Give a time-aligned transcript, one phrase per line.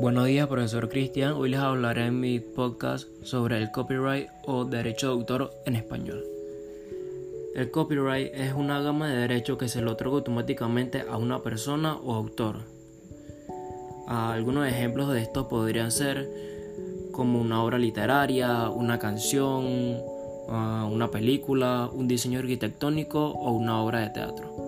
[0.00, 1.32] Buenos días, profesor Cristian.
[1.32, 6.24] Hoy les hablaré en mi podcast sobre el copyright o derecho de autor en español.
[7.54, 11.96] El copyright es una gama de derechos que se le otorga automáticamente a una persona
[11.96, 12.56] o autor.
[14.08, 16.28] Algunos ejemplos de esto podrían ser
[17.12, 20.02] como una obra literaria, una canción,
[20.48, 24.63] una película, un diseño arquitectónico o una obra de teatro.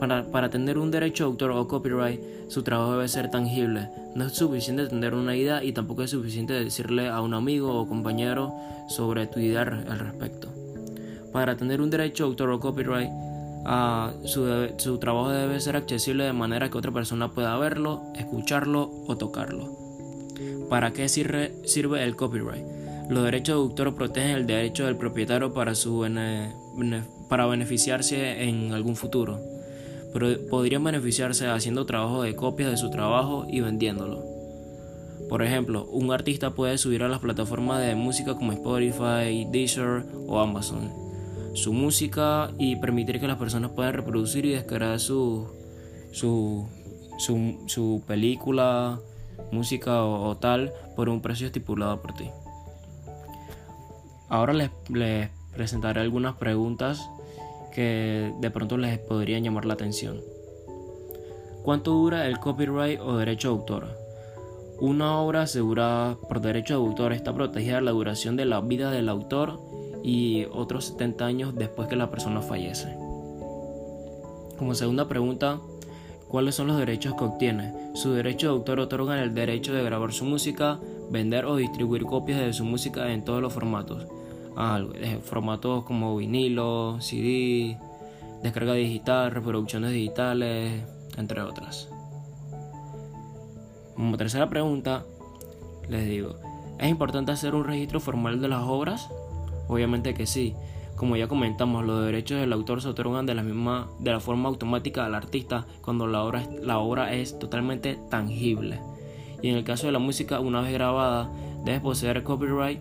[0.00, 3.90] Para, tener un derecho de autor o copyright, su trabajo debe ser tangible.
[4.14, 7.86] No es suficiente tener una idea y tampoco es suficiente decirle a un amigo o
[7.86, 8.54] compañero
[8.88, 10.48] sobre tu idea al respecto.
[11.34, 13.10] Para tener un derecho de autor o copyright,
[13.66, 19.18] ah, su, trabajo debe ser accesible de manera que otra persona pueda verlo, escucharlo o
[19.18, 19.68] tocarlo.
[20.70, 22.64] ¿Para qué sirve, sirve el copyright?
[23.10, 26.08] Los derechos de autor protegen el derecho del propietario para, su
[27.28, 29.49] para beneficiarse en algún futuro
[30.12, 34.24] pero podrían beneficiarse haciendo trabajo de copias de su trabajo y vendiéndolo.
[35.28, 40.40] Por ejemplo, un artista puede subir a las plataformas de música como Spotify, Deezer o
[40.40, 41.10] Amazon
[41.54, 45.48] su música y permitir que las personas puedan reproducir y descargar su,
[46.12, 46.66] su,
[47.18, 49.00] su, película,
[49.50, 52.30] música o, tal por un precio estipulado por ti.
[54.28, 57.00] Ahora les, les presentaré algunas preguntas
[57.70, 60.20] que de pronto les podrían llamar la atención.
[61.62, 63.88] ¿Cuánto dura el copyright o derecho de autor?
[64.80, 69.10] Una obra asegurada por derecho de autor está protegida la duración de la vida del
[69.10, 69.60] autor
[70.02, 72.96] y otros 70 años después que la persona fallece.
[74.56, 75.60] Como segunda pregunta,
[76.28, 77.74] ¿cuáles son los derechos que obtiene?
[77.94, 82.40] Su derecho de autor otorga el derecho de grabar su música, vender o distribuir copias
[82.40, 84.06] de su música en todos los formatos,
[85.22, 87.78] formatos como vinilo, CD,
[88.42, 90.82] descarga digital, reproducciones digitales,
[91.16, 91.88] entre otras.
[93.94, 95.04] Como tercera pregunta,
[95.88, 96.36] les digo,
[96.78, 99.08] ¿es importante hacer un registro formal de las obras?
[99.68, 100.54] Obviamente que sí.
[100.96, 104.48] Como ya comentamos, los derechos del autor se otorgan de la misma de la forma
[104.48, 108.80] automática al artista cuando la obra, la obra es totalmente tangible.
[109.42, 111.30] Y en el caso de la música, una vez grabada,
[111.64, 112.80] debes poseer copyright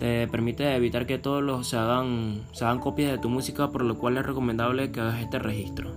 [0.00, 3.84] te permite evitar que todos los se hagan, se hagan copias de tu música, por
[3.84, 5.92] lo cual es recomendable que hagas este registro.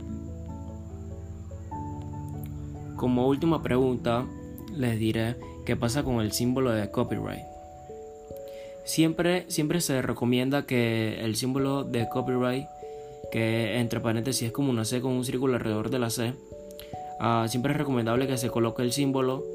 [2.98, 4.26] Como última pregunta,
[4.76, 7.46] les diré qué pasa con el símbolo de copyright.
[8.84, 12.68] Siempre, siempre se recomienda que el símbolo de copyright,
[13.32, 16.34] que entre paréntesis es como una C con un círculo alrededor de la C,
[17.22, 19.46] ah, siempre es recomendable que se coloque el símbolo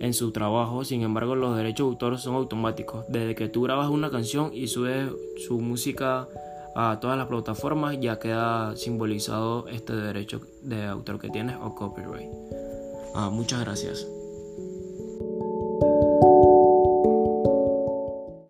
[0.00, 3.04] en su trabajo, sin embargo los derechos de autor son automáticos.
[3.08, 5.10] Desde que tú grabas una canción y subes
[5.46, 6.26] su música
[6.74, 12.30] a todas las plataformas, ya queda simbolizado este derecho de autor que tienes o copyright.
[13.14, 14.06] Ah, muchas gracias.